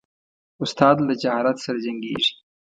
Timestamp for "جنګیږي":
1.85-2.33